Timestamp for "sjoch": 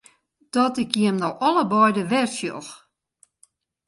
2.37-2.69